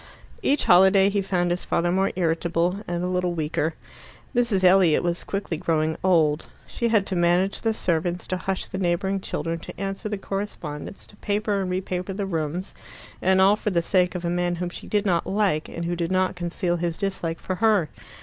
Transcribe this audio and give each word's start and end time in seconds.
Each 0.41 0.63
holiday 0.65 1.09
he 1.09 1.21
found 1.21 1.51
his 1.51 1.63
father 1.63 1.91
more 1.91 2.11
irritable, 2.15 2.79
and 2.87 3.03
a 3.03 3.07
little 3.07 3.35
weaker. 3.35 3.75
Mrs. 4.35 4.63
Elliot 4.63 5.03
was 5.03 5.23
quickly 5.23 5.57
growing 5.57 5.95
old. 6.03 6.47
She 6.65 6.87
had 6.87 7.05
to 7.05 7.15
manage 7.15 7.61
the 7.61 7.71
servants, 7.71 8.25
to 8.25 8.37
hush 8.37 8.65
the 8.65 8.79
neighbouring 8.79 9.19
children, 9.21 9.59
to 9.59 9.79
answer 9.79 10.09
the 10.09 10.17
correspondence, 10.17 11.05
to 11.05 11.15
paper 11.17 11.61
and 11.61 11.69
re 11.69 11.81
paper 11.81 12.13
the 12.13 12.25
rooms 12.25 12.73
and 13.21 13.39
all 13.39 13.55
for 13.55 13.69
the 13.69 13.83
sake 13.83 14.15
of 14.15 14.25
a 14.25 14.29
man 14.31 14.55
whom 14.55 14.69
she 14.69 14.87
did 14.87 15.05
not 15.05 15.27
like, 15.27 15.69
and 15.69 15.85
who 15.85 15.95
did 15.95 16.11
not 16.11 16.35
conceal 16.35 16.77
his 16.77 16.97
dislike 16.97 17.39
for 17.39 17.57
her. 17.57 17.87